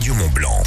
Radio 0.00 0.14
Mont 0.14 0.30
Blanc. 0.30 0.62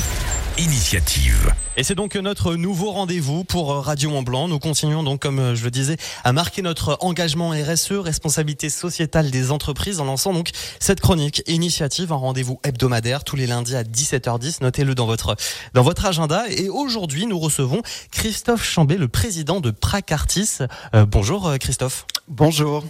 Initiative. 0.59 1.51
Et 1.75 1.83
c'est 1.83 1.95
donc 1.95 2.13
notre 2.13 2.53
nouveau 2.53 2.91
rendez-vous 2.91 3.43
pour 3.43 3.73
Radio 3.83 4.11
Mont 4.11 4.21
Blanc. 4.21 4.47
Nous 4.47 4.59
continuons 4.59 5.01
donc, 5.01 5.23
comme 5.23 5.55
je 5.55 5.63
le 5.63 5.71
disais, 5.71 5.97
à 6.23 6.33
marquer 6.33 6.61
notre 6.61 6.99
engagement 6.99 7.49
RSE, 7.49 7.93
responsabilité 7.93 8.69
sociétale 8.69 9.31
des 9.31 9.49
entreprises, 9.49 9.99
en 9.99 10.05
lançant 10.05 10.33
donc 10.33 10.51
cette 10.79 10.99
chronique 10.99 11.41
initiative, 11.47 12.11
un 12.11 12.17
rendez-vous 12.17 12.59
hebdomadaire 12.63 13.23
tous 13.23 13.35
les 13.35 13.47
lundis 13.47 13.75
à 13.75 13.81
17h10. 13.81 14.61
Notez-le 14.61 14.93
dans 14.93 15.07
votre 15.07 15.35
dans 15.73 15.81
votre 15.81 16.05
agenda. 16.05 16.43
Et 16.49 16.69
aujourd'hui, 16.69 17.25
nous 17.25 17.39
recevons 17.39 17.81
Christophe 18.11 18.63
Chambé, 18.63 18.97
le 18.97 19.07
président 19.07 19.61
de 19.61 19.71
Pracartis. 19.71 20.59
Euh, 20.93 21.07
bonjour 21.07 21.51
Christophe. 21.57 22.05
Bonjour. 22.27 22.83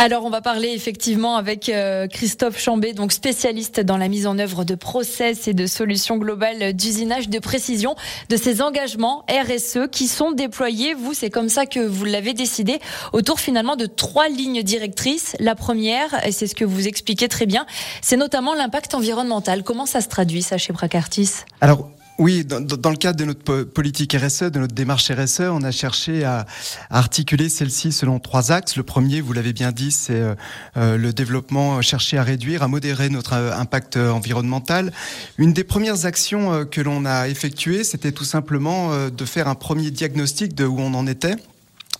Alors, 0.00 0.24
on 0.24 0.30
va 0.30 0.40
parler 0.40 0.68
effectivement 0.68 1.34
avec 1.34 1.68
euh, 1.68 2.06
Christophe 2.06 2.56
Chambé, 2.56 2.92
donc 2.92 3.10
spécialiste 3.10 3.80
dans 3.80 3.96
la 3.96 4.06
mise 4.06 4.28
en 4.28 4.38
œuvre 4.38 4.62
de 4.62 4.76
process 4.76 5.48
et 5.48 5.54
de 5.54 5.66
solutions 5.66 6.18
globales 6.18 6.72
d'usinage 6.72 7.28
de 7.28 7.40
précision, 7.40 7.96
de 8.28 8.36
ces 8.36 8.62
engagements 8.62 9.26
RSE 9.28 9.88
qui 9.90 10.06
sont 10.06 10.30
déployés. 10.30 10.94
Vous, 10.94 11.14
c'est 11.14 11.30
comme 11.30 11.48
ça 11.48 11.66
que 11.66 11.80
vous 11.80 12.04
l'avez 12.04 12.32
décidé, 12.32 12.78
autour 13.12 13.40
finalement 13.40 13.74
de 13.74 13.86
trois 13.86 14.28
lignes 14.28 14.62
directrices. 14.62 15.34
La 15.40 15.56
première, 15.56 16.24
et 16.24 16.30
c'est 16.30 16.46
ce 16.46 16.54
que 16.54 16.64
vous 16.64 16.86
expliquez 16.86 17.26
très 17.26 17.46
bien, 17.46 17.66
c'est 18.00 18.16
notamment 18.16 18.54
l'impact 18.54 18.94
environnemental. 18.94 19.64
Comment 19.64 19.84
ça 19.84 20.00
se 20.00 20.06
traduit, 20.06 20.42
ça, 20.42 20.58
chez 20.58 20.72
Pracartis 20.72 21.30
Alors, 21.60 21.90
oui, 22.18 22.44
dans, 22.44 22.90
le 22.90 22.96
cadre 22.96 23.16
de 23.16 23.24
notre 23.24 23.62
politique 23.62 24.12
RSE, 24.12 24.50
de 24.50 24.58
notre 24.58 24.74
démarche 24.74 25.08
RSE, 25.08 25.42
on 25.42 25.62
a 25.62 25.70
cherché 25.70 26.24
à, 26.24 26.46
articuler 26.90 27.48
celle-ci 27.48 27.92
selon 27.92 28.18
trois 28.18 28.50
axes. 28.50 28.76
Le 28.76 28.82
premier, 28.82 29.20
vous 29.20 29.32
l'avez 29.32 29.52
bien 29.52 29.70
dit, 29.70 29.92
c'est 29.92 30.20
euh, 30.20 30.34
euh 30.76 30.96
le 30.96 31.12
développement, 31.12 31.80
chercher 31.80 32.18
à 32.18 32.24
réduire, 32.24 32.64
à 32.64 32.68
modérer 32.68 33.08
notre 33.08 33.34
euh, 33.34 33.52
impact 33.52 33.96
environnemental. 33.96 34.92
Une 35.38 35.52
des 35.52 35.62
premières 35.62 36.06
actions 36.06 36.52
euh, 36.52 36.64
que 36.64 36.80
l'on 36.80 37.04
a 37.04 37.28
effectuées, 37.28 37.84
c'était 37.84 38.12
tout 38.12 38.24
simplement 38.24 39.08
de 39.08 39.24
faire 39.24 39.46
un 39.46 39.54
premier 39.54 39.92
diagnostic 39.92 40.54
de 40.54 40.64
où 40.64 40.80
on 40.80 40.94
en 40.94 41.06
était 41.06 41.36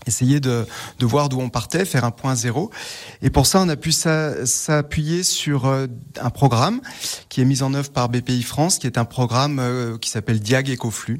essayer 0.08 0.40
de, 0.40 0.66
de 0.98 1.06
voir 1.06 1.28
d'où 1.28 1.40
on 1.40 1.48
partait, 1.50 1.84
faire 1.84 2.04
un 2.04 2.10
point 2.10 2.34
zéro. 2.34 2.70
Et 3.22 3.30
pour 3.30 3.46
ça, 3.46 3.60
on 3.60 3.68
a 3.68 3.76
pu 3.76 3.92
s'appuyer 3.92 5.22
sur 5.22 5.66
euh, 5.66 5.86
un 6.20 6.30
programme 6.30 6.80
qui 7.28 7.40
est 7.40 7.44
mis 7.44 7.62
en 7.62 7.72
œuvre 7.74 7.90
par 7.90 8.08
BPI 8.08 8.42
France, 8.42 8.78
qui 8.78 8.86
est 8.86 8.98
un 8.98 9.04
programme 9.04 9.58
euh, 9.60 9.98
qui 9.98 10.10
s'appelle 10.10 10.40
Diag 10.40 10.70
Ecoflux 10.70 11.18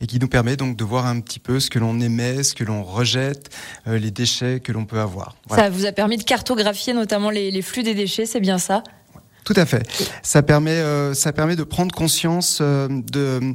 et 0.00 0.06
qui 0.06 0.18
nous 0.18 0.28
permet 0.28 0.56
donc 0.56 0.76
de 0.76 0.84
voir 0.84 1.06
un 1.06 1.20
petit 1.20 1.40
peu 1.40 1.58
ce 1.60 1.70
que 1.70 1.78
l'on 1.78 2.00
émet, 2.00 2.42
ce 2.42 2.54
que 2.54 2.64
l'on 2.64 2.82
rejette, 2.82 3.50
euh, 3.86 3.98
les 3.98 4.10
déchets 4.10 4.60
que 4.60 4.72
l'on 4.72 4.84
peut 4.84 5.00
avoir. 5.00 5.36
Voilà. 5.48 5.64
Ça 5.64 5.70
vous 5.70 5.86
a 5.86 5.92
permis 5.92 6.16
de 6.16 6.22
cartographier 6.22 6.92
notamment 6.92 7.30
les, 7.30 7.50
les 7.50 7.62
flux 7.62 7.82
des 7.82 7.94
déchets, 7.94 8.26
c'est 8.26 8.40
bien 8.40 8.58
ça? 8.58 8.82
Tout 9.44 9.54
à 9.56 9.64
fait. 9.64 9.88
Ça 10.22 10.42
permet, 10.42 10.72
euh, 10.72 11.14
ça 11.14 11.32
permet 11.32 11.56
de 11.56 11.62
prendre 11.64 11.94
conscience 11.94 12.58
euh, 12.60 12.86
de, 12.88 13.54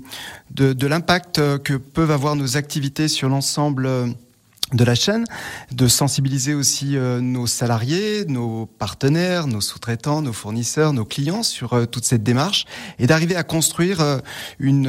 de, 0.52 0.74
de 0.74 0.88
l'impact 0.88 1.40
que 1.60 1.76
peuvent 1.76 2.12
avoir 2.12 2.36
nos 2.36 2.58
activités 2.58 3.08
sur 3.08 3.30
l'ensemble 3.30 3.88
de 4.74 4.84
la 4.84 4.96
chaîne, 4.96 5.26
de 5.72 5.88
sensibiliser 5.88 6.54
aussi 6.54 6.98
euh, 6.98 7.22
nos 7.22 7.48
salariés, 7.48 8.26
nos 8.26 8.66
partenaires, 8.66 9.48
nos 9.48 9.62
sous-traitants, 9.62 10.22
nos 10.22 10.34
fournisseurs, 10.34 10.94
nos 10.94 11.06
clients 11.06 11.44
sur 11.44 11.74
euh, 11.74 11.86
toute 11.86 12.06
cette 12.06 12.24
démarche 12.24 12.66
et 13.00 13.08
d'arriver 13.08 13.36
à 13.36 13.44
construire 13.44 14.02
euh, 14.02 14.20
une, 14.60 14.88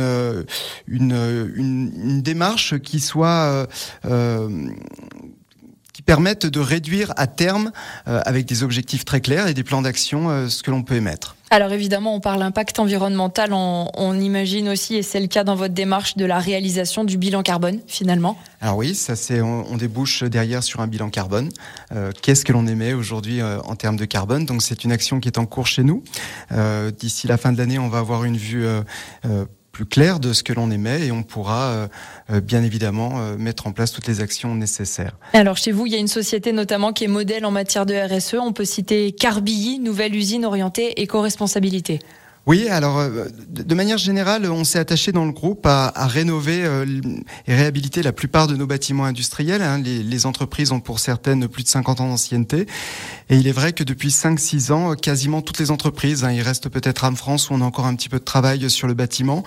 une, 0.87 1.13
une, 1.55 1.93
une, 2.03 2.23
démarche 2.23 2.79
qui 2.79 3.01
soit 3.01 3.67
qui 5.93 6.03
permette 6.03 6.47
de 6.47 6.61
réduire 6.61 7.13
à 7.17 7.27
terme, 7.27 7.71
avec 8.07 8.47
des 8.47 8.63
objectifs 8.63 9.05
très 9.05 9.21
clairs 9.21 9.47
et 9.47 9.55
des 9.55 9.65
plans 9.65 9.83
d'action, 9.83 10.49
ce 10.49 10.63
que 10.63 10.71
l'on 10.71 10.83
peut 10.83 10.97
émettre. 10.97 11.37
Alors 11.55 11.73
évidemment, 11.73 12.17
on 12.17 12.19
parle 12.19 12.43
impact 12.43 12.81
environnemental, 12.81 13.53
on, 13.53 14.19
imagine 14.19 14.69
aussi, 14.69 14.97
et 14.97 15.05
c'est 15.05 15.21
le 15.21 15.29
cas 15.29 15.45
dans 15.45 15.55
votre 15.55 15.73
démarche, 15.73 16.17
de 16.17 16.25
la 16.25 16.41
réalisation 16.41 17.05
du 17.05 17.17
bilan 17.17 17.45
carbone 17.45 17.79
finalement. 17.87 18.37
Alors 18.61 18.77
oui, 18.77 18.97
ça 18.97 19.15
c'est, 19.15 19.41
on, 19.41 19.77
débouche 19.77 20.25
derrière 20.25 20.65
sur 20.65 20.81
un 20.81 20.89
bilan 20.89 21.11
carbone. 21.11 21.51
Euh, 21.93 22.11
Qu'est-ce 22.23 22.45
que 22.45 22.53
l'on 22.53 22.67
émet 22.67 22.93
aujourd'hui 22.93 23.41
euh, 23.41 23.61
en 23.61 23.77
termes 23.77 23.97
de 23.97 24.05
carbone? 24.05 24.47
Donc 24.47 24.63
c'est 24.63 24.83
une 24.83 24.91
action 24.91 25.21
qui 25.21 25.29
est 25.29 25.39
en 25.39 25.47
cours 25.47 25.69
chez 25.69 25.85
nous. 25.85 26.03
Euh, 26.51 26.91
D'ici 26.91 27.29
la 27.29 27.37
fin 27.37 27.53
de 27.53 27.59
l'année, 27.59 27.79
on 27.79 27.89
va 27.89 27.99
avoir 27.99 28.25
une 28.25 28.37
vue 28.37 28.67
plus 29.75 29.85
clair 29.85 30.21
de 30.21 30.33
ce 30.33 30.43
que 30.43 30.53
l'on 30.53 30.71
émet 30.71 31.07
et 31.07 31.13
on 31.13 31.25
pourra 31.25 31.65
euh, 31.65 31.89
euh, 32.31 32.41
bien 32.41 32.63
évidemment 32.63 33.21
euh, 33.21 33.37
mettre 33.37 33.67
en 33.67 33.73
place 33.73 33.91
toutes 33.91 34.07
les 34.07 34.21
actions 34.21 34.55
nécessaires. 34.55 35.19
Alors 35.33 35.57
chez 35.57 35.73
vous, 35.73 35.85
il 35.85 35.93
y 35.93 35.97
a 35.97 35.99
une 35.99 36.09
société 36.09 36.53
notamment 36.53 36.93
qui 36.93 37.05
est 37.05 37.09
modèle 37.09 37.45
en 37.45 37.51
matière 37.51 37.85
de 37.85 37.95
RSE. 37.95 38.35
On 38.35 38.53
peut 38.53 38.65
citer 38.65 39.11
Carbilly, 39.13 39.81
nouvelle 39.81 40.15
usine 40.15 40.45
orientée 40.47 41.03
éco-responsabilité. 41.03 41.99
Oui, 42.47 42.69
alors 42.69 42.99
euh, 42.99 43.27
de 43.49 43.75
manière 43.75 43.97
générale, 43.97 44.45
on 44.51 44.65
s'est 44.65 44.79
attaché 44.79 45.13
dans 45.13 45.25
le 45.25 45.33
groupe 45.33 45.65
à, 45.65 45.91
rénover 46.07 46.65
euh, 46.65 46.85
et 47.47 47.55
réhabiliter 47.55 48.03
la 48.03 48.13
plupart 48.13 48.47
de 48.47 48.55
nos 48.55 48.67
bâtiments 48.67 49.05
industriels. 49.05 49.63
Hein. 49.63 49.81
Les, 49.81 50.27
entreprises 50.27 50.71
ont 50.71 50.81
pour 50.81 50.99
certaines 51.01 51.49
plus 51.49 51.63
de 51.63 51.69
50 51.69 52.01
ans 52.01 52.09
d'ancienneté. 52.09 52.67
Et 53.31 53.37
il 53.37 53.47
est 53.47 53.53
vrai 53.53 53.73
que 53.73 53.83
depuis 53.83 54.09
5-6 54.09 54.73
ans, 54.73 54.95
quasiment 54.95 55.43
toutes 55.43 55.59
les 55.59 55.71
entreprises, 55.71 56.25
hein, 56.25 56.33
il 56.33 56.43
reste 56.43 56.69
peut-être 56.69 57.05
en 57.05 57.15
France 57.15 57.51
où 57.51 57.55
on 57.55 57.61
a 57.61 57.65
encore 57.65 57.87
un 57.87 57.95
petit 57.95 58.09
peu 58.09 58.19
de 58.19 58.25
travail 58.25 58.69
sur 58.71 58.87
le 58.87 58.95
bâtiment, 58.95 59.43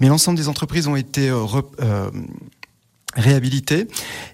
mais 0.00 0.08
l'ensemble 0.08 0.38
des 0.38 0.48
entreprises 0.48 0.88
ont 0.88 0.96
été 0.96 1.30
euh 1.30 2.10
réhabilité. 3.14 3.88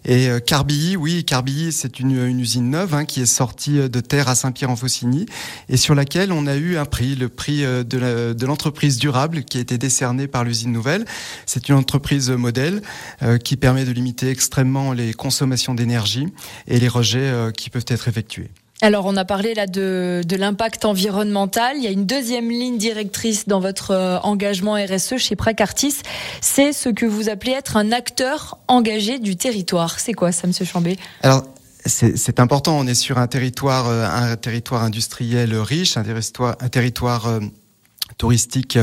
Et 0.05 0.29
euh, 0.29 0.41
Carbilly, 0.41 0.97
oui, 0.97 1.25
Carbilly, 1.25 1.73
c'est 1.73 2.01
une, 2.01 2.39
usine 2.39 2.71
neuve 2.71 2.95
hein, 2.95 3.05
qui 3.05 3.21
est 3.21 3.27
sortie 3.27 3.79
euh, 3.79 3.89
de 3.89 4.01
terre 4.01 4.29
à 4.29 4.35
Saint-Pierre-en-Faucigny 4.35 5.27
et 5.69 5.77
sur 5.77 5.95
laquelle 5.95 6.33
on 6.33 6.47
a 6.47 6.57
eu 6.57 6.77
un 6.77 6.85
prix, 6.85 7.15
le 7.15 7.29
prix 7.29 7.65
euh, 7.65 7.83
de 7.85 8.47
l'entreprise 8.47 8.99
durable 8.99 9.45
qui 9.45 9.59
a 9.59 9.61
été 9.61 9.79
décerné 9.79 10.29
par 10.29 10.45
l'usine 10.45 10.73
nouvelle. 10.73 11.05
C'est 11.47 11.69
une 11.69 11.75
entreprise 11.75 12.31
modèle 12.31 12.83
euh, 13.23 13.39
qui 13.39 13.57
permet 13.57 13.85
de 13.85 13.93
limiter 13.93 14.31
extrêmement 14.31 14.93
les 14.93 15.13
consommations 15.13 15.75
d'énergie 15.75 16.29
et 16.67 16.79
les 16.79 16.89
rejets 16.89 17.53
qui 17.57 17.71
peuvent 17.71 17.85
être 17.89 18.09
effectués. 18.09 18.51
Alors, 18.81 19.07
on 19.07 19.17
a 19.17 19.25
parlé 19.25 19.55
là 19.55 19.67
de, 19.67 20.23
de 20.25 20.37
l'impact 20.37 20.85
environnemental. 20.85 21.77
Il 21.77 21.83
y 21.83 21.89
a 21.89 21.91
une 21.91 22.07
deuxième 22.07 22.49
ligne 22.49 22.79
directrice 22.79 23.49
dans 23.49 23.59
votre 23.59 23.91
euh, 23.91 24.19
engagement 24.21 24.75
RSE 24.75 25.17
chez 25.17 25.35
Pracartis. 25.35 25.97
C'est 26.41 26.73
ce 26.73 26.89
que 26.89 27.05
vous 27.05 27.29
appelez 27.29 27.53
être 27.53 27.77
un 27.77 27.91
acteur 27.91 28.59
engagé 28.69 29.19
du 29.19 29.35
territoire. 29.35 29.99
C'est 29.99 30.13
quoi 30.13 30.31
ça, 30.31 30.47
Monsieur 30.47 30.65
Chambé? 30.65 30.97
Alors, 31.23 31.43
c'est 31.87 32.39
important. 32.39 32.79
On 32.79 32.87
est 32.87 32.95
sur 32.95 33.19
un 33.19 33.27
territoire, 33.27 33.89
euh, 33.89 34.07
un 34.07 34.37
territoire 34.37 34.85
industriel 34.85 35.57
riche, 35.57 35.97
un 35.97 36.05
territoire, 36.05 36.57
un 36.61 36.69
territoire 36.69 37.27
euh, 37.27 37.41
touristique 38.17 38.79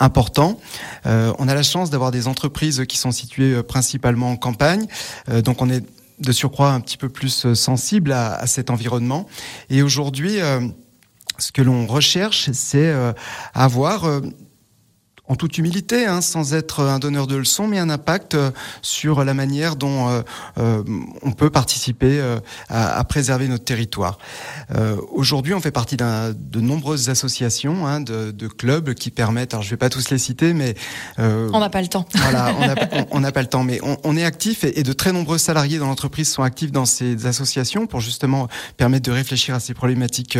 important. 0.00 0.58
On 1.04 1.46
a 1.46 1.54
la 1.54 1.62
chance 1.62 1.90
d'avoir 1.90 2.10
des 2.10 2.26
entreprises 2.26 2.84
qui 2.88 2.96
sont 2.96 3.12
situées 3.12 3.62
principalement 3.62 4.30
en 4.30 4.36
campagne. 4.36 4.86
donc 5.44 5.62
on 5.62 5.70
est 5.70 5.84
de 6.22 6.32
surcroît 6.32 6.72
un 6.72 6.80
petit 6.80 6.96
peu 6.96 7.08
plus 7.08 7.52
sensible 7.54 8.12
à, 8.12 8.46
cet 8.46 8.70
environnement. 8.70 9.26
Et 9.70 9.82
aujourd'hui, 9.82 10.40
euh, 10.40 10.60
ce 11.38 11.52
que 11.52 11.62
l'on 11.62 11.86
recherche, 11.86 12.50
c'est 12.52 12.88
euh, 12.88 13.12
avoir 13.54 14.04
euh, 14.04 14.20
en 15.32 15.34
toute 15.34 15.56
humilité, 15.56 16.04
hein, 16.04 16.20
sans 16.20 16.52
être 16.52 16.80
un 16.84 16.98
donneur 16.98 17.26
de 17.26 17.36
leçons, 17.36 17.66
mais 17.66 17.78
un 17.78 17.88
impact 17.88 18.34
euh, 18.34 18.50
sur 18.82 19.24
la 19.24 19.32
manière 19.32 19.76
dont 19.76 20.10
euh, 20.10 20.20
euh, 20.58 20.82
on 21.22 21.32
peut 21.32 21.48
participer 21.48 22.20
euh, 22.20 22.38
à, 22.68 22.98
à, 22.98 23.04
préserver 23.04 23.48
notre 23.48 23.64
territoire. 23.64 24.18
Euh, 24.74 24.98
Aujourd'hui, 25.10 25.54
on 25.54 25.60
fait 25.60 25.70
partie 25.70 25.96
de 25.96 26.60
nombreuses 26.60 27.08
associations, 27.08 27.86
hein, 27.86 28.02
de, 28.02 28.30
de, 28.30 28.46
clubs 28.46 28.92
qui 28.92 29.10
permettent, 29.10 29.54
alors 29.54 29.62
je 29.62 29.68
ne 29.68 29.70
vais 29.70 29.78
pas 29.78 29.88
tous 29.88 30.10
les 30.10 30.18
citer, 30.18 30.52
mais... 30.52 30.74
on 31.16 31.58
n'a 31.58 31.70
pas 31.70 31.80
le 31.80 31.88
temps. 31.88 32.06
Voilà, 32.14 32.54
on 33.10 33.20
n'a 33.20 33.32
pas 33.32 33.40
le 33.40 33.48
temps, 33.48 33.64
mais 33.64 33.80
on, 33.82 33.96
on 34.04 34.16
est 34.18 34.24
actif 34.24 34.64
et, 34.64 34.80
et, 34.80 34.82
de 34.82 34.92
très 34.92 35.12
nombreux 35.12 35.38
salariés 35.38 35.78
dans 35.78 35.86
l'entreprise 35.86 36.28
sont 36.28 36.42
actifs 36.42 36.72
dans 36.72 36.84
ces 36.84 37.24
associations 37.24 37.86
pour 37.86 38.00
justement 38.00 38.48
permettre 38.76 39.06
de 39.06 39.12
réfléchir 39.12 39.54
à 39.54 39.60
ces 39.60 39.72
problématiques 39.72 40.36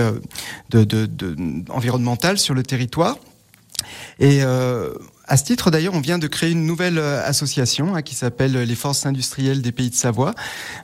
de, 0.68 0.84
de, 0.84 1.06
de 1.06 1.34
environnementales 1.70 2.38
sur 2.38 2.52
le 2.52 2.62
territoire. 2.62 3.16
Et 4.18 4.42
euh, 4.42 4.92
à 5.26 5.36
ce 5.36 5.44
titre, 5.44 5.70
d'ailleurs, 5.70 5.94
on 5.94 6.00
vient 6.00 6.18
de 6.18 6.26
créer 6.26 6.50
une 6.50 6.66
nouvelle 6.66 6.98
euh, 6.98 7.24
association 7.24 7.94
hein, 7.94 8.02
qui 8.02 8.14
s'appelle 8.14 8.52
les 8.52 8.74
Forces 8.74 9.06
industrielles 9.06 9.62
des 9.62 9.72
pays 9.72 9.90
de 9.90 9.94
Savoie, 9.94 10.34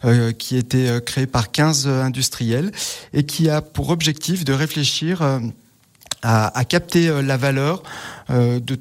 euh, 0.05 0.33
qui 0.33 0.57
a 0.57 0.59
été 0.59 0.89
euh, 0.89 1.01
créée 1.01 1.27
par 1.27 1.51
15 1.51 1.87
industriels 1.89 2.73
et 3.13 3.25
qui 3.25 3.51
a 3.51 3.61
pour 3.61 3.91
objectif 3.91 4.45
de 4.45 4.53
réfléchir 4.53 5.23
euh, 5.23 5.41
à, 6.23 6.59
à, 6.59 6.65
capter 6.65 7.23
la 7.23 7.37
valeur 7.37 7.83
de 8.29 8.77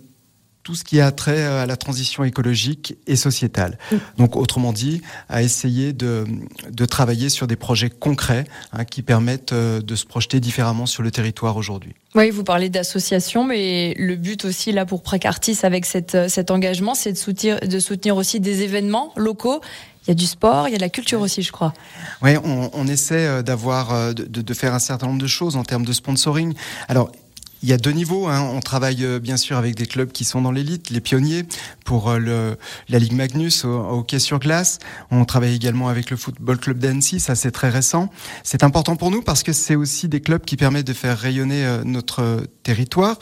tout 0.67 0.75
ce 0.75 0.83
qui 0.83 0.99
a 0.99 1.13
trait 1.13 1.43
à 1.43 1.65
la 1.65 1.77
transition 1.77 2.25
écologique 2.25 2.97
et 3.07 3.15
sociétale. 3.15 3.77
Mmh. 3.89 3.95
Donc, 4.17 4.35
autrement 4.35 4.73
dit, 4.73 5.01
à 5.29 5.41
essayer 5.41 5.93
de, 5.93 6.25
de 6.69 6.85
travailler 6.85 7.29
sur 7.29 7.47
des 7.47 7.55
projets 7.55 7.89
concrets 7.89 8.43
hein, 8.73 8.83
qui 8.83 9.01
permettent 9.01 9.53
euh, 9.53 9.79
de 9.81 9.95
se 9.95 10.05
projeter 10.05 10.41
différemment 10.41 10.85
sur 10.85 11.03
le 11.03 11.09
territoire 11.09 11.55
aujourd'hui. 11.55 11.95
Oui, 12.15 12.31
vous 12.31 12.43
parlez 12.43 12.67
d'associations, 12.67 13.45
mais 13.45 13.93
le 13.97 14.17
but 14.17 14.43
aussi 14.43 14.73
là 14.73 14.85
pour 14.85 15.03
Précartis 15.03 15.59
avec 15.63 15.85
cette, 15.85 16.15
euh, 16.15 16.27
cet 16.27 16.51
engagement, 16.51 16.95
c'est 16.95 17.13
de 17.13 17.17
soutenir, 17.17 17.61
de 17.61 17.79
soutenir 17.79 18.17
aussi 18.17 18.41
des 18.41 18.63
événements 18.63 19.13
locaux 19.15 19.61
il 20.03 20.09
y 20.09 20.11
a 20.11 20.15
du 20.15 20.25
sport, 20.25 20.67
il 20.67 20.71
y 20.71 20.75
a 20.75 20.77
de 20.77 20.83
la 20.83 20.89
culture 20.89 21.19
aussi, 21.19 21.41
je 21.43 21.51
crois. 21.51 21.73
Oui, 22.21 22.31
on, 22.43 22.69
on 22.73 22.87
essaie 22.87 23.25
euh, 23.25 23.41
d'avoir, 23.41 24.13
de, 24.13 24.23
de, 24.25 24.53
faire 24.53 24.73
un 24.73 24.79
certain 24.79 25.07
nombre 25.07 25.21
de 25.21 25.27
choses 25.27 25.55
en 25.55 25.63
termes 25.63 25.85
de 25.85 25.93
sponsoring. 25.93 26.53
Alors, 26.89 27.09
il 27.63 27.69
y 27.69 27.73
a 27.73 27.77
deux 27.77 27.91
niveaux. 27.91 28.27
Hein. 28.27 28.41
On 28.53 28.59
travaille 28.59 29.03
euh, 29.03 29.19
bien 29.19 29.37
sûr 29.37 29.57
avec 29.57 29.75
des 29.75 29.85
clubs 29.85 30.11
qui 30.11 30.23
sont 30.25 30.41
dans 30.41 30.51
l'élite, 30.51 30.89
les 30.89 31.01
pionniers, 31.01 31.45
pour 31.85 32.09
euh, 32.09 32.19
le, 32.19 32.57
la 32.89 32.99
Ligue 32.99 33.13
Magnus 33.13 33.65
au, 33.65 33.69
hockey 33.69 34.19
sur 34.19 34.39
glace. 34.39 34.79
On 35.11 35.25
travaille 35.25 35.55
également 35.55 35.87
avec 35.87 36.09
le 36.09 36.17
Football 36.17 36.57
Club 36.57 36.79
d'Annecy, 36.79 37.19
ça 37.19 37.35
c'est 37.35 37.51
très 37.51 37.69
récent. 37.69 38.09
C'est 38.43 38.63
important 38.63 38.95
pour 38.95 39.11
nous 39.11 39.21
parce 39.21 39.43
que 39.43 39.53
c'est 39.53 39.75
aussi 39.75 40.07
des 40.07 40.21
clubs 40.21 40.43
qui 40.43 40.57
permettent 40.57 40.87
de 40.87 40.93
faire 40.93 41.17
rayonner 41.17 41.65
euh, 41.65 41.83
notre 41.83 42.43
territoire. 42.63 43.17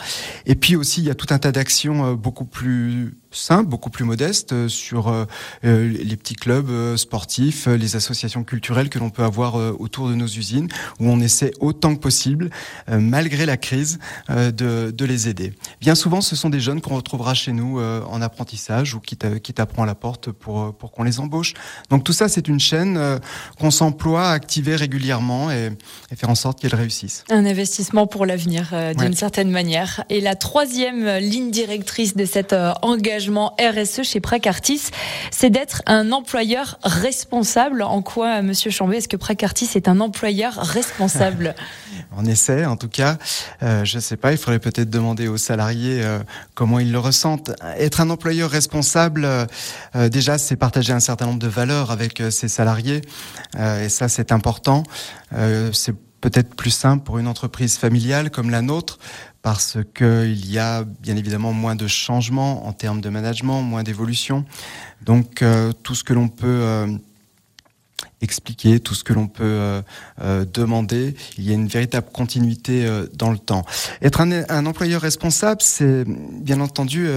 Et 0.45 0.55
puis 0.55 0.75
aussi, 0.75 1.01
il 1.01 1.07
y 1.07 1.09
a 1.09 1.15
tout 1.15 1.27
un 1.33 1.37
tas 1.37 1.51
d'actions 1.51 2.13
beaucoup 2.13 2.45
plus 2.45 3.15
simple, 3.35 3.69
beaucoup 3.69 3.89
plus 3.89 4.05
modeste 4.05 4.53
euh, 4.53 4.67
sur 4.67 5.07
euh, 5.07 5.25
euh, 5.63 5.87
les 5.87 6.15
petits 6.15 6.35
clubs 6.35 6.95
sportifs, 6.95 7.67
les 7.67 7.95
associations 7.95 8.43
culturelles 8.43 8.89
que 8.89 8.99
l'on 8.99 9.09
peut 9.09 9.23
avoir 9.23 9.55
autour 9.79 10.09
de 10.09 10.15
nos 10.15 10.25
usines, 10.25 10.67
où 10.99 11.09
on 11.09 11.19
essaie 11.19 11.51
autant 11.59 11.95
que 11.95 11.99
possible, 11.99 12.49
malgré 12.87 13.45
la 13.45 13.57
crise, 13.57 13.99
de, 14.29 14.91
de, 14.91 15.05
les 15.05 15.27
aider. 15.27 15.53
Bien 15.81 15.95
souvent, 15.95 16.21
ce 16.21 16.35
sont 16.35 16.49
des 16.49 16.59
jeunes 16.59 16.81
qu'on 16.81 16.95
retrouvera 16.95 17.33
chez 17.33 17.51
nous 17.51 17.79
en 17.79 18.21
apprentissage 18.21 18.95
ou 18.95 18.99
qui 18.99 19.15
t'apprend 19.17 19.83
à 19.83 19.85
la 19.85 19.95
porte 19.95 20.31
pour, 20.31 20.75
pour 20.75 20.91
qu'on 20.91 21.03
les 21.03 21.19
embauche. 21.19 21.53
Donc 21.89 22.03
tout 22.03 22.13
ça, 22.13 22.27
c'est 22.27 22.47
une 22.47 22.59
chaîne 22.59 23.19
qu'on 23.59 23.71
s'emploie 23.71 24.29
à 24.29 24.31
activer 24.31 24.75
régulièrement 24.75 25.51
et, 25.51 25.71
et 26.11 26.15
faire 26.15 26.29
en 26.29 26.35
sorte 26.35 26.59
qu'elle 26.59 26.75
réussisse. 26.75 27.23
Un 27.29 27.45
investissement 27.45 28.07
pour 28.07 28.25
l'avenir, 28.25 28.73
d'une 28.97 29.15
certaine 29.15 29.51
manière. 29.51 30.03
Et 30.09 30.21
la 30.21 30.35
troisième 30.35 31.17
ligne 31.17 31.51
directrice 31.51 32.15
de 32.15 32.25
cet 32.25 32.53
engagement 32.81 33.24
RSE 33.29 34.03
chez 34.03 34.19
Pracartis, 34.19 34.91
c'est 35.31 35.49
d'être 35.49 35.81
un 35.85 36.11
employeur 36.11 36.77
responsable. 36.83 37.81
En 37.81 38.01
quoi, 38.01 38.41
Monsieur 38.41 38.71
Chambé, 38.71 38.97
est-ce 38.97 39.07
que 39.07 39.17
Pracartis 39.17 39.69
est 39.75 39.87
un 39.87 39.99
employeur 39.99 40.55
responsable? 40.55 41.55
On 42.17 42.25
essaie, 42.25 42.65
en 42.65 42.77
tout 42.77 42.89
cas. 42.89 43.17
Euh, 43.63 43.83
je 43.85 43.97
ne 43.97 44.01
sais 44.01 44.17
pas, 44.17 44.31
il 44.31 44.37
faudrait 44.37 44.59
peut-être 44.59 44.89
demander 44.89 45.27
aux 45.27 45.37
salariés 45.37 46.03
euh, 46.03 46.19
comment 46.53 46.79
ils 46.79 46.91
le 46.91 46.99
ressentent. 46.99 47.51
Être 47.77 48.01
un 48.01 48.09
employeur 48.09 48.49
responsable, 48.49 49.25
euh, 49.25 50.09
déjà, 50.09 50.37
c'est 50.37 50.55
partager 50.55 50.93
un 50.93 50.99
certain 50.99 51.25
nombre 51.25 51.39
de 51.39 51.47
valeurs 51.47 51.91
avec 51.91 52.21
ses 52.29 52.47
salariés, 52.47 53.01
et 53.57 53.89
ça, 53.89 54.07
c'est 54.07 54.31
important. 54.31 54.83
c'est 55.71 55.95
peut-être 56.25 56.55
plus 56.55 56.71
simple 56.71 57.03
pour 57.03 57.19
une 57.19 57.27
entreprise 57.27 57.77
familiale 57.77 58.31
comme 58.31 58.49
la 58.49 58.63
nôtre 58.63 58.97
parce 59.43 59.77
qu'il 59.93 60.51
y 60.51 60.57
a 60.57 60.83
bien 60.83 61.15
évidemment 61.17 61.53
moins 61.53 61.75
de 61.75 61.85
changements 61.85 62.65
en 62.65 62.73
termes 62.73 62.99
de 62.99 63.09
management, 63.09 63.61
moins 63.61 63.83
d'évolution. 63.83 64.43
Donc 65.03 65.43
euh, 65.43 65.71
tout 65.83 65.93
ce 65.93 66.03
que 66.03 66.13
l'on 66.13 66.27
peut 66.27 66.47
euh, 66.47 66.87
expliquer, 68.21 68.79
tout 68.79 68.95
ce 68.95 69.03
que 69.03 69.13
l'on 69.13 69.27
peut 69.27 69.43
euh, 69.43 69.81
euh, 70.21 70.45
demander. 70.51 71.15
Il 71.37 71.47
y 71.47 71.51
a 71.51 71.53
une 71.53 71.67
véritable 71.67 72.07
continuité 72.11 72.85
euh, 72.85 73.07
dans 73.13 73.31
le 73.31 73.37
temps. 73.37 73.65
Être 74.01 74.21
un, 74.21 74.43
un 74.49 74.65
employeur 74.65 75.01
responsable, 75.01 75.61
c'est 75.61 76.05
bien 76.05 76.61
entendu 76.61 77.07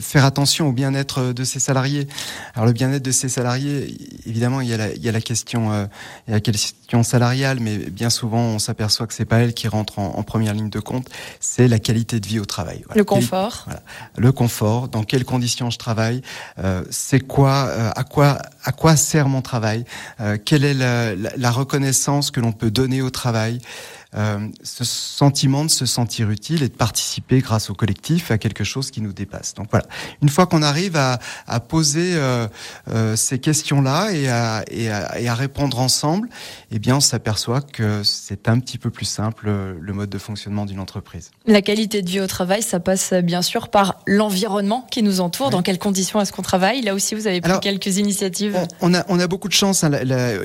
faire 0.00 0.24
attention 0.24 0.68
au 0.68 0.72
bien-être 0.72 1.32
de 1.32 1.44
ses 1.44 1.60
salariés. 1.60 2.08
Alors 2.54 2.66
le 2.66 2.72
bien-être 2.72 3.02
de 3.02 3.10
ses 3.10 3.28
salariés, 3.28 3.96
évidemment, 4.26 4.60
il 4.60 4.68
y 4.68 4.74
a 4.74 4.76
la, 4.76 4.92
il 4.92 5.02
y 5.02 5.08
a 5.08 5.12
la 5.12 5.20
question, 5.20 5.72
il 6.26 6.30
y 6.30 6.32
a 6.32 6.36
la 6.36 6.40
question 6.40 7.02
salariale, 7.02 7.58
mais 7.60 7.78
bien 7.78 8.10
souvent, 8.10 8.40
on 8.40 8.58
s'aperçoit 8.58 9.06
que 9.06 9.14
c'est 9.14 9.24
pas 9.24 9.38
elle 9.38 9.54
qui 9.54 9.68
rentre 9.68 9.98
en, 9.98 10.16
en, 10.16 10.22
première 10.22 10.54
ligne 10.54 10.70
de 10.70 10.80
compte. 10.80 11.08
C'est 11.40 11.68
la 11.68 11.78
qualité 11.78 12.20
de 12.20 12.26
vie 12.26 12.40
au 12.40 12.44
travail. 12.44 12.82
Voilà. 12.86 12.98
Le 12.98 13.04
confort. 13.04 13.62
Voilà. 13.66 13.82
Le 14.16 14.32
confort. 14.32 14.88
Dans 14.88 15.04
quelles 15.04 15.24
conditions 15.24 15.70
je 15.70 15.78
travaille 15.78 16.22
C'est 16.90 17.20
quoi 17.20 17.70
À 17.96 18.04
quoi 18.04 18.38
À 18.68 18.72
quoi 18.72 18.96
sert 18.96 19.30
mon 19.30 19.40
travail 19.40 19.86
euh, 20.20 20.36
quelle 20.44 20.62
est 20.62 20.74
la, 20.74 21.50
reconnaissance 21.50 22.30
que 22.30 22.38
l'on 22.38 22.52
peut 22.52 22.70
donner 22.70 23.00
au 23.00 23.08
travail 23.08 23.62
ce 24.12 24.84
sentiment 24.84 25.64
de 25.64 25.70
se 25.70 25.86
sentir 25.86 26.30
utile 26.30 26.62
et 26.62 26.68
de 26.68 26.74
participer 26.74 27.40
grâce 27.40 27.70
au 27.70 27.74
collectif 27.74 28.30
à 28.30 28.38
quelque 28.38 28.64
chose 28.64 28.90
qui 28.90 29.00
nous 29.00 29.12
dépasse. 29.12 29.54
Donc 29.54 29.68
voilà, 29.70 29.86
une 30.22 30.28
fois 30.28 30.46
qu'on 30.46 30.62
arrive 30.62 30.96
à, 30.96 31.18
à 31.46 31.60
poser 31.60 32.14
euh, 32.14 32.46
euh, 32.90 33.16
ces 33.16 33.38
questions-là 33.38 34.10
et 34.12 34.28
à, 34.28 34.64
et, 34.70 34.90
à, 34.90 35.18
et 35.20 35.28
à, 35.28 35.34
répondre 35.34 35.78
ensemble, 35.78 36.28
eh 36.70 36.78
bien 36.78 36.96
on 36.96 37.00
s'aperçoit 37.00 37.60
que 37.60 38.02
c'est 38.02 38.48
un 38.48 38.58
petit 38.60 38.78
peu 38.78 38.90
plus 38.90 39.04
simple 39.04 39.50
le 39.80 39.92
mode 39.92 40.10
de 40.10 40.18
fonctionnement 40.18 40.66
d'une 40.66 40.80
entreprise. 40.80 41.30
La 41.46 41.62
qualité 41.62 42.02
de 42.02 42.08
vie 42.08 42.20
au 42.20 42.26
travail, 42.26 42.62
ça 42.62 42.80
passe 42.80 43.12
bien 43.12 43.42
sûr 43.42 43.68
par 43.68 44.00
l'environnement 44.06 44.86
qui 44.90 45.02
nous 45.02 45.20
entoure. 45.20 45.50
Dans 45.50 45.62
quelles 45.62 45.78
conditions 45.78 46.20
est-ce 46.20 46.32
qu'on 46.32 46.42
travaille? 46.42 46.82
Là 46.82 46.94
aussi, 46.94 47.14
vous 47.14 47.26
avez 47.26 47.40
pris 47.40 47.60
quelques 47.60 47.98
initiatives. 47.98 48.58
On, 48.80 48.94
a, 48.94 49.04
on 49.08 49.18
a 49.20 49.26
beaucoup 49.26 49.48
de 49.48 49.52
chance. 49.52 49.84
Hein. 49.84 49.90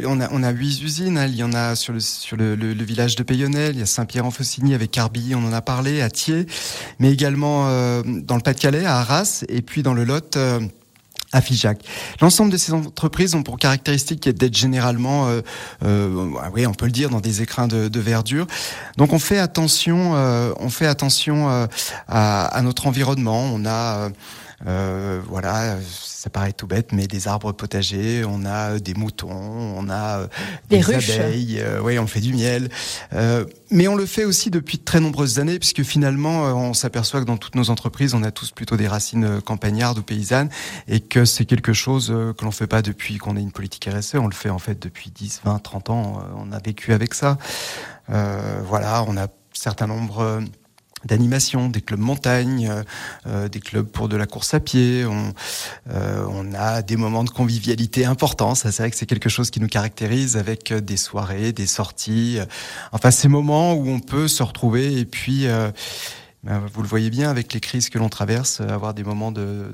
on, 0.05 0.19
a, 0.19 0.29
on 0.31 0.43
a 0.43 0.51
huit 0.51 0.81
usines. 0.81 1.17
Hein. 1.17 1.27
Il 1.27 1.35
y 1.35 1.43
en 1.43 1.53
a 1.53 1.75
sur 1.75 1.93
le, 1.93 1.99
sur 1.99 2.37
le, 2.37 2.55
le, 2.55 2.73
le 2.73 2.83
village 2.83 3.15
de 3.15 3.23
Il 3.53 3.79
y 3.79 3.81
a 3.81 3.85
Saint-Pierre-en-Faucigny 3.85 4.73
avec 4.73 4.91
Carbilly, 4.91 5.35
on 5.35 5.45
en 5.45 5.53
a 5.53 5.61
parlé, 5.61 6.01
à 6.01 6.09
Thiers, 6.09 6.45
mais 6.99 7.11
également 7.11 7.67
euh, 7.67 8.01
dans 8.05 8.35
le 8.35 8.41
Pas-de-Calais, 8.41 8.85
à 8.85 8.97
Arras, 8.97 9.43
et 9.47 9.61
puis 9.61 9.83
dans 9.83 9.93
le 9.93 10.03
Lot. 10.03 10.37
Euh, 10.37 10.59
à 11.35 11.41
Figeac. 11.41 11.83
L'ensemble 12.21 12.51
de 12.51 12.57
ces 12.57 12.73
entreprises 12.73 13.33
ont 13.33 13.41
pour 13.41 13.57
caractéristique 13.57 14.29
d'être 14.29 14.55
généralement, 14.55 15.27
euh, 15.27 15.41
euh, 15.83 16.29
oui, 16.53 16.67
on 16.67 16.75
peut 16.75 16.85
le 16.85 16.91
dire, 16.91 17.09
dans 17.09 17.21
des 17.21 17.41
écrins 17.41 17.67
de, 17.67 17.99
verdure. 17.99 18.45
Donc 18.97 19.13
on 19.13 19.19
fait 19.19 19.39
attention, 19.39 20.11
on 20.13 20.69
fait 20.69 20.85
attention 20.85 21.49
à, 21.49 22.45
à, 22.45 22.61
notre 22.61 22.85
environnement. 22.85 23.49
On 23.51 23.65
a 23.65 24.09
euh, 24.65 25.21
voilà, 25.27 25.77
ça 26.23 26.29
paraît 26.29 26.53
tout 26.53 26.67
bête, 26.67 26.93
mais 26.93 27.05
des 27.07 27.27
arbres 27.27 27.51
potagers, 27.51 28.23
on 28.25 28.45
a 28.45 28.79
des 28.79 28.93
moutons, 28.93 29.29
on 29.29 29.89
a 29.89 30.19
euh, 30.19 30.27
des, 30.69 30.79
des 30.79 30.93
abeilles, 30.93 31.59
euh, 31.59 31.81
oui, 31.81 31.99
on 31.99 32.07
fait 32.07 32.21
du 32.21 32.33
miel. 32.33 32.69
Euh, 33.11 33.45
mais 33.71 33.89
on 33.89 33.95
le 33.95 34.05
fait 34.05 34.23
aussi 34.23 34.49
depuis 34.49 34.77
de 34.77 34.83
très 34.83 35.01
nombreuses 35.01 35.39
années, 35.39 35.59
puisque 35.59 35.83
finalement, 35.83 36.43
on 36.43 36.73
s'aperçoit 36.73 37.19
que 37.19 37.25
dans 37.25 37.35
toutes 37.35 37.55
nos 37.55 37.69
entreprises, 37.69 38.13
on 38.13 38.23
a 38.23 38.31
tous 38.31 38.51
plutôt 38.51 38.77
des 38.77 38.87
racines 38.87 39.41
campagnardes 39.41 39.97
ou 39.97 40.03
paysannes, 40.03 40.49
et 40.87 41.01
que 41.01 41.25
c'est 41.25 41.45
quelque 41.45 41.73
chose 41.73 42.07
que 42.07 42.45
l'on 42.45 42.51
fait 42.51 42.67
pas 42.67 42.81
depuis 42.81 43.17
qu'on 43.17 43.35
ait 43.35 43.41
une 43.41 43.51
politique 43.51 43.89
RSE, 43.91 44.15
on 44.15 44.27
le 44.27 44.33
fait 44.33 44.49
en 44.49 44.59
fait 44.59 44.81
depuis 44.81 45.11
10, 45.11 45.41
20, 45.43 45.59
30 45.59 45.89
ans, 45.89 46.23
on 46.37 46.51
a 46.53 46.59
vécu 46.59 46.93
avec 46.93 47.13
ça. 47.13 47.37
voilà, 48.07 49.03
on 49.07 49.17
a 49.17 49.27
certain 49.51 49.87
nombre 49.87 50.41
d'animation, 51.05 51.69
des 51.69 51.81
clubs 51.81 51.99
montagne, 51.99 52.69
euh, 52.69 52.83
euh, 53.27 53.49
des 53.49 53.59
clubs 53.59 53.87
pour 53.87 54.09
de 54.09 54.15
la 54.15 54.25
course 54.25 54.53
à 54.53 54.59
pied. 54.59 55.05
On, 55.05 55.33
euh, 55.89 56.25
on 56.29 56.53
a 56.53 56.81
des 56.81 56.95
moments 56.95 57.23
de 57.23 57.29
convivialité 57.29 58.05
importants. 58.05 58.55
Ça, 58.55 58.71
c'est 58.71 58.83
vrai 58.83 58.91
que 58.91 58.97
c'est 58.97 59.05
quelque 59.05 59.29
chose 59.29 59.49
qui 59.49 59.59
nous 59.59 59.67
caractérise 59.67 60.37
avec 60.37 60.71
euh, 60.71 60.81
des 60.81 60.97
soirées, 60.97 61.51
des 61.51 61.67
sorties. 61.67 62.39
Enfin, 62.91 63.11
ces 63.11 63.27
moments 63.27 63.73
où 63.73 63.89
on 63.89 63.99
peut 63.99 64.27
se 64.27 64.43
retrouver 64.43 64.99
et 64.99 65.05
puis, 65.05 65.47
ben, 66.43 66.61
vous 66.73 66.81
le 66.81 66.87
voyez 66.87 67.09
bien 67.09 67.29
avec 67.29 67.53
les 67.53 67.59
crises 67.59 67.89
que 67.89 67.97
l'on 67.97 68.09
traverse, 68.09 68.61
avoir 68.61 68.93
des 68.93 69.03
moments 69.03 69.31
de, 69.31 69.71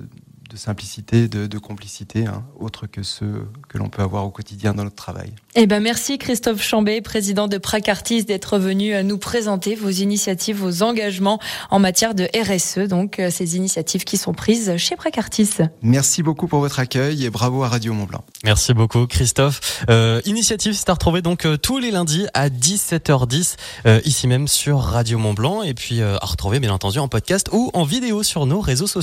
de 0.50 0.58
simplicité, 0.58 1.28
de, 1.28 1.46
de 1.46 1.58
complicité, 1.60 2.26
hein, 2.26 2.44
autre 2.60 2.88
que 2.88 3.04
ceux 3.04 3.48
que 3.68 3.78
l'on 3.78 3.90
peut 3.90 4.02
avoir 4.02 4.26
au 4.26 4.32
quotidien 4.32 4.74
dans 4.74 4.84
notre 4.84 4.96
travail. 4.96 5.32
Eh 5.56 5.68
ben 5.68 5.80
merci 5.80 6.18
Christophe 6.18 6.62
Chambé, 6.62 7.02
président 7.02 7.48
de 7.48 7.58
Pracartis, 7.58 8.24
d'être 8.24 8.58
venu 8.58 8.94
euh, 8.94 9.04
nous 9.04 9.18
présenter 9.18 9.76
vos 9.76 9.90
initiatives, 9.90 10.58
vos 10.58 10.82
engagements 10.82 11.40
en 11.70 11.80
matière 11.80 12.16
de 12.16 12.28
RSE, 12.36 12.88
donc 12.88 13.20
euh, 13.20 13.30
ces 13.30 13.58
initiatives 13.58 14.04
qui 14.04 14.18
sont 14.18 14.34
prises 14.34 14.76
chez 14.78 14.96
Pracartis. 14.96 15.50
Merci 15.84 16.24
beaucoup 16.24 16.48
pour 16.48 16.60
votre 16.60 16.80
accueil 16.80 17.26
et 17.26 17.30
bravo 17.30 17.64
à 17.64 17.68
Radio 17.68 17.94
Mont 17.94 18.06
Blanc. 18.06 18.24
Merci 18.44 18.74
beaucoup 18.74 19.06
Christophe. 19.06 19.86
Euh, 19.90 20.22
initiative 20.26 20.74
c'est 20.74 20.90
à 20.90 20.94
retrouver 20.94 21.22
donc 21.22 21.48
tous 21.62 21.78
les 21.78 21.92
lundis 21.92 22.26
à 22.34 22.50
17h10 22.50 23.56
euh, 23.86 24.02
ici 24.06 24.28
même 24.28 24.48
sur 24.48 24.80
Radio 24.80 25.20
Mont 25.20 25.34
Blanc 25.34 25.62
et 25.62 25.76
puis 25.76 26.02
à 26.02 26.18
retrouver 26.22 26.60
bien 26.60 26.74
entendu 26.74 26.98
en 26.98 27.08
podcast 27.08 27.50
ou 27.52 27.70
en 27.74 27.84
vidéo 27.84 28.24
sur 28.24 28.46
nos 28.48 28.62
réseaux 28.62 28.88
sociaux. 28.88 29.00